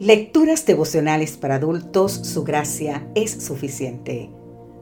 Lecturas 0.00 0.66
devocionales 0.66 1.36
para 1.36 1.54
adultos, 1.54 2.10
su 2.10 2.42
gracia 2.42 3.06
es 3.14 3.30
suficiente. 3.30 4.28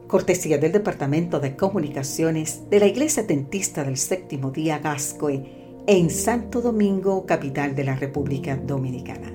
Cortesía 0.07 0.57
del 0.57 0.71
Departamento 0.71 1.39
de 1.39 1.55
Comunicaciones 1.55 2.67
de 2.71 2.79
la 2.79 2.87
Iglesia 2.87 3.27
Tentista 3.27 3.83
del 3.83 3.97
Séptimo 3.97 4.49
Día 4.49 4.79
Gascoe 4.79 5.83
en 5.85 6.09
Santo 6.09 6.61
Domingo, 6.61 7.27
capital 7.27 7.75
de 7.75 7.83
la 7.83 7.95
República 7.95 8.57
Dominicana. 8.57 9.31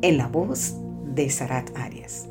En 0.00 0.16
la 0.16 0.28
voz 0.28 0.76
de 1.12 1.28
Sarat 1.28 1.76
Arias. 1.76 2.28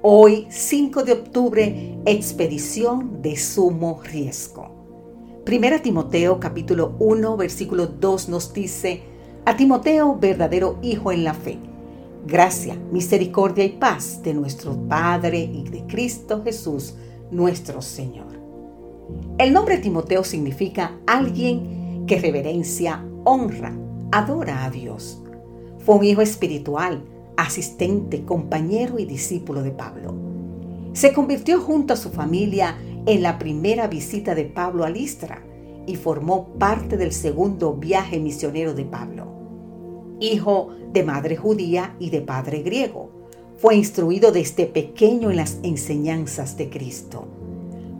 Hoy, 0.00 0.46
5 0.48 1.02
de 1.02 1.12
octubre, 1.12 1.98
expedición 2.06 3.20
de 3.20 3.36
sumo 3.36 4.00
riesgo. 4.04 5.42
Primera 5.44 5.82
Timoteo 5.82 6.38
capítulo 6.38 6.94
1, 7.00 7.36
versículo 7.36 7.88
2 7.88 8.28
nos 8.28 8.52
dice, 8.52 9.02
a 9.44 9.56
Timoteo, 9.56 10.16
verdadero 10.20 10.78
hijo 10.82 11.10
en 11.10 11.24
la 11.24 11.34
fe 11.34 11.58
Gracia, 12.26 12.74
misericordia 12.90 13.64
y 13.64 13.68
paz 13.68 14.20
de 14.20 14.34
nuestro 14.34 14.76
Padre 14.88 15.38
y 15.38 15.62
de 15.62 15.86
Cristo 15.86 16.42
Jesús, 16.42 16.94
nuestro 17.30 17.80
Señor. 17.80 18.26
El 19.38 19.52
nombre 19.52 19.78
Timoteo 19.78 20.24
significa 20.24 20.98
alguien 21.06 22.04
que 22.08 22.18
reverencia, 22.18 23.04
honra, 23.22 23.72
adora 24.10 24.64
a 24.64 24.70
Dios. 24.70 25.22
Fue 25.78 25.94
un 25.94 26.02
hijo 26.02 26.20
espiritual, 26.20 27.04
asistente, 27.36 28.24
compañero 28.24 28.98
y 28.98 29.04
discípulo 29.04 29.62
de 29.62 29.70
Pablo. 29.70 30.12
Se 30.94 31.12
convirtió 31.12 31.60
junto 31.60 31.94
a 31.94 31.96
su 31.96 32.10
familia 32.10 32.76
en 33.06 33.22
la 33.22 33.38
primera 33.38 33.86
visita 33.86 34.34
de 34.34 34.46
Pablo 34.46 34.82
a 34.82 34.90
Listra 34.90 35.44
y 35.86 35.94
formó 35.94 36.48
parte 36.58 36.96
del 36.96 37.12
segundo 37.12 37.74
viaje 37.74 38.18
misionero 38.18 38.74
de 38.74 38.84
Pablo 38.84 39.45
hijo 40.20 40.70
de 40.92 41.02
madre 41.02 41.36
judía 41.36 41.94
y 41.98 42.10
de 42.10 42.20
padre 42.20 42.62
griego. 42.62 43.10
Fue 43.56 43.74
instruido 43.76 44.32
desde 44.32 44.66
pequeño 44.66 45.30
en 45.30 45.36
las 45.36 45.58
enseñanzas 45.62 46.56
de 46.56 46.68
Cristo. 46.68 47.26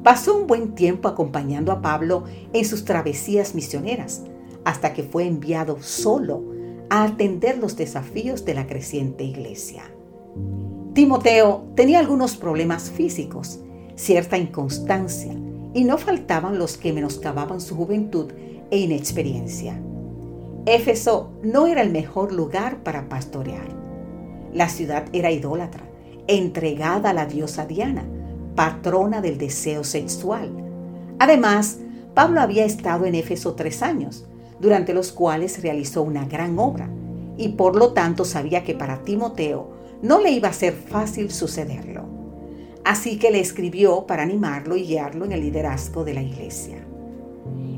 Pasó 0.03 0.37
un 0.37 0.47
buen 0.47 0.75
tiempo 0.75 1.09
acompañando 1.09 1.73
a 1.73 1.83
Pablo 1.83 2.25
en 2.53 2.65
sus 2.65 2.85
travesías 2.85 3.55
misioneras, 3.55 4.23
hasta 4.65 4.93
que 4.93 5.03
fue 5.03 5.27
enviado 5.27 5.83
solo 5.83 6.43
a 6.91 7.05
atender 7.05 7.59
los 7.59 7.77
desafíos 7.77 8.45
de 8.45 8.55
la 8.55 8.67
creciente 8.67 9.25
iglesia. 9.25 9.83
Timoteo 10.93 11.65
tenía 11.75 11.99
algunos 11.99 12.37
problemas 12.37 12.91
físicos, 12.91 13.61
cierta 13.97 14.39
inconstancia, 14.39 15.35
y 15.75 15.85
no 15.85 15.99
faltaban 15.99 16.59
los 16.59 16.79
que 16.79 16.93
menoscababan 16.93 17.61
su 17.61 17.77
juventud 17.77 18.33
e 18.71 18.79
inexperiencia. 18.79 19.81
Éfeso 20.69 21.31
no 21.45 21.69
era 21.69 21.81
el 21.81 21.91
mejor 21.91 22.33
lugar 22.33 22.83
para 22.83 23.09
pastorear. 23.09 23.69
La 24.53 24.69
ciudad 24.69 25.05
era 25.13 25.31
idólatra, 25.31 25.85
entregada 26.27 27.11
a 27.11 27.13
la 27.13 27.27
diosa 27.27 27.67
Diana, 27.67 28.05
patrona 28.57 29.21
del 29.21 29.39
deseo 29.39 29.85
sexual. 29.85 30.51
Además, 31.21 31.79
Pablo 32.15 32.41
había 32.41 32.65
estado 32.65 33.07
en 33.07 33.15
Éfeso 33.15 33.55
tres 33.55 33.81
años, 33.81 34.27
durante 34.59 34.93
los 34.93 35.13
cuales 35.13 35.63
realizó 35.63 36.03
una 36.03 36.25
gran 36.25 36.59
obra, 36.59 36.91
y 37.37 37.51
por 37.51 37.77
lo 37.77 37.93
tanto 37.93 38.25
sabía 38.25 38.65
que 38.65 38.75
para 38.75 39.05
Timoteo 39.05 39.71
no 40.03 40.21
le 40.21 40.33
iba 40.33 40.49
a 40.49 40.53
ser 40.53 40.73
fácil 40.73 41.31
sucederlo. 41.31 42.07
Así 42.85 43.21
que 43.21 43.31
le 43.31 43.39
escribió 43.39 44.05
para 44.07 44.25
animarlo 44.25 44.75
y 44.75 44.83
guiarlo 44.83 45.27
en 45.27 45.33
el 45.33 45.43
liderazgo 45.43 46.03
de 46.03 46.15
la 46.15 46.23
iglesia. 46.23 46.85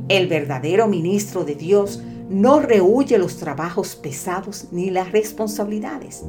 El 0.09 0.27
verdadero 0.27 0.89
ministro 0.89 1.45
de 1.45 1.55
Dios 1.55 2.03
no 2.29 2.61
rehuye 2.61 3.19
los 3.19 3.39
trabajos 3.39 3.97
pesados 3.97 4.69
ni 4.71 4.91
las 4.91 5.13
responsabilidades. 5.13 6.23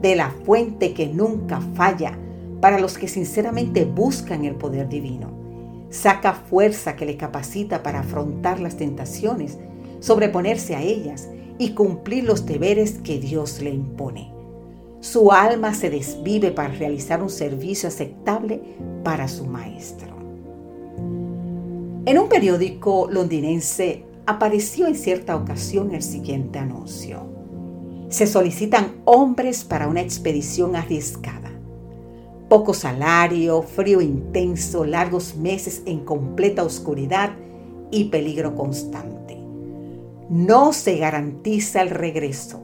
De 0.00 0.16
la 0.16 0.30
fuente 0.44 0.94
que 0.94 1.06
nunca 1.06 1.60
falla 1.74 2.18
para 2.60 2.80
los 2.80 2.98
que 2.98 3.08
sinceramente 3.08 3.84
buscan 3.84 4.44
el 4.44 4.56
poder 4.56 4.88
divino. 4.88 5.30
Saca 5.90 6.32
fuerza 6.32 6.96
que 6.96 7.06
le 7.06 7.16
capacita 7.16 7.82
para 7.82 8.00
afrontar 8.00 8.58
las 8.58 8.76
tentaciones, 8.76 9.58
sobreponerse 10.00 10.74
a 10.74 10.82
ellas 10.82 11.28
y 11.58 11.74
cumplir 11.74 12.24
los 12.24 12.46
deberes 12.46 12.98
que 12.98 13.18
Dios 13.18 13.60
le 13.60 13.70
impone. 13.70 14.32
Su 15.00 15.32
alma 15.32 15.74
se 15.74 15.90
desvive 15.90 16.50
para 16.50 16.72
realizar 16.74 17.22
un 17.22 17.30
servicio 17.30 17.88
aceptable 17.88 18.60
para 19.04 19.28
su 19.28 19.44
maestro. 19.46 20.16
En 22.04 22.18
un 22.18 22.28
periódico 22.28 23.08
londinense 23.10 24.04
apareció 24.32 24.86
en 24.86 24.94
cierta 24.94 25.36
ocasión 25.36 25.94
el 25.94 26.02
siguiente 26.02 26.58
anuncio. 26.58 27.22
Se 28.08 28.26
solicitan 28.26 28.96
hombres 29.04 29.64
para 29.64 29.88
una 29.88 30.00
expedición 30.00 30.76
arriesgada. 30.76 31.50
Poco 32.48 32.74
salario, 32.74 33.62
frío 33.62 34.00
intenso, 34.00 34.84
largos 34.84 35.36
meses 35.36 35.82
en 35.86 36.04
completa 36.04 36.62
oscuridad 36.62 37.30
y 37.90 38.04
peligro 38.04 38.54
constante. 38.54 39.38
No 40.28 40.72
se 40.72 40.96
garantiza 40.96 41.82
el 41.82 41.90
regreso. 41.90 42.62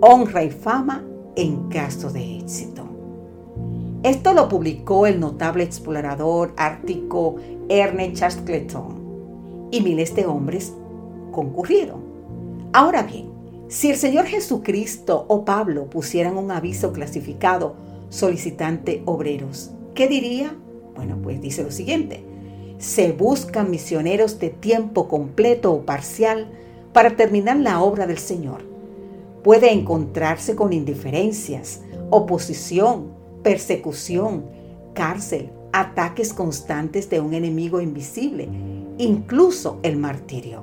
Honra 0.00 0.44
y 0.44 0.50
fama 0.50 1.04
en 1.36 1.68
caso 1.68 2.10
de 2.10 2.38
éxito. 2.38 2.84
Esto 4.02 4.32
lo 4.34 4.48
publicó 4.48 5.06
el 5.06 5.20
notable 5.20 5.64
explorador 5.64 6.52
ártico 6.56 7.36
Ernest 7.68 8.16
Shackleton 8.16 9.01
y 9.72 9.80
miles 9.80 10.14
de 10.14 10.26
hombres 10.26 10.72
concurrieron. 11.32 12.00
Ahora 12.72 13.02
bien, 13.02 13.32
si 13.66 13.90
el 13.90 13.96
Señor 13.96 14.26
Jesucristo 14.26 15.24
o 15.28 15.44
Pablo 15.44 15.90
pusieran 15.90 16.36
un 16.36 16.52
aviso 16.52 16.92
clasificado 16.92 17.74
solicitante 18.10 19.02
obreros, 19.06 19.72
¿qué 19.94 20.06
diría? 20.06 20.54
Bueno, 20.94 21.18
pues 21.22 21.40
dice 21.40 21.64
lo 21.64 21.72
siguiente. 21.72 22.22
Se 22.78 23.12
buscan 23.12 23.70
misioneros 23.70 24.38
de 24.38 24.50
tiempo 24.50 25.08
completo 25.08 25.72
o 25.72 25.86
parcial 25.86 26.52
para 26.92 27.16
terminar 27.16 27.56
la 27.56 27.80
obra 27.80 28.06
del 28.06 28.18
Señor. 28.18 28.62
Puede 29.42 29.72
encontrarse 29.72 30.54
con 30.54 30.72
indiferencias, 30.72 31.80
oposición, 32.10 33.12
persecución, 33.42 34.44
cárcel, 34.92 35.50
ataques 35.72 36.34
constantes 36.34 37.08
de 37.08 37.20
un 37.20 37.32
enemigo 37.32 37.80
invisible 37.80 38.48
incluso 39.02 39.80
el 39.82 39.96
martirio. 39.96 40.62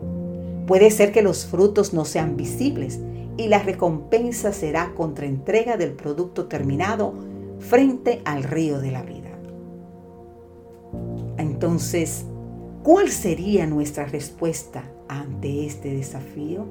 Puede 0.66 0.92
ser 0.92 1.12
que 1.12 1.22
los 1.22 1.46
frutos 1.46 1.94
no 1.94 2.06
sean 2.06 2.38
visibles 2.38 3.00
y 3.38 3.48
la 3.48 3.60
recompensa 3.60 4.54
será 4.54 4.94
contra 4.96 5.26
entrega 5.26 5.78
del 5.78 5.92
producto 5.92 6.46
terminado 6.46 7.14
frente 7.60 8.22
al 8.26 8.44
río 8.44 8.80
de 8.80 8.92
la 8.92 9.04
vida. 9.04 9.30
Entonces, 11.38 12.26
¿cuál 12.84 13.10
sería 13.10 13.66
nuestra 13.66 14.06
respuesta 14.06 14.84
ante 15.08 15.66
este 15.66 15.94
desafío? 15.94 16.66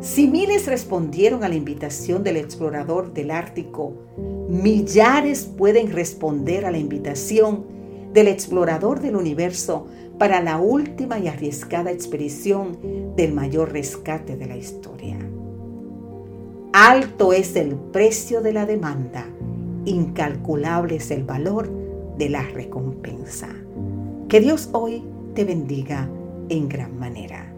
Si 0.00 0.28
miles 0.28 0.66
respondieron 0.66 1.44
a 1.44 1.48
la 1.48 1.56
invitación 1.56 2.24
del 2.24 2.36
explorador 2.36 3.12
del 3.12 3.30
Ártico, 3.30 3.92
millares 4.48 5.44
pueden 5.44 5.92
responder 5.92 6.64
a 6.64 6.70
la 6.70 6.78
invitación 6.78 7.64
del 8.14 8.28
explorador 8.28 9.00
del 9.00 9.16
universo 9.16 9.88
para 10.18 10.40
la 10.40 10.58
última 10.58 11.18
y 11.18 11.26
arriesgada 11.26 11.90
expedición 11.90 12.78
del 13.16 13.34
mayor 13.34 13.72
rescate 13.72 14.36
de 14.36 14.46
la 14.46 14.56
historia. 14.56 15.18
Alto 16.72 17.32
es 17.32 17.56
el 17.56 17.74
precio 17.74 18.40
de 18.40 18.52
la 18.52 18.66
demanda, 18.66 19.26
incalculable 19.84 20.96
es 20.96 21.10
el 21.10 21.24
valor 21.24 21.70
de 22.16 22.28
la 22.30 22.42
recompensa. 22.42 23.48
Que 24.28 24.40
Dios 24.40 24.70
hoy 24.72 25.04
te 25.34 25.44
bendiga 25.44 26.08
en 26.48 26.68
gran 26.68 26.98
manera. 26.98 27.53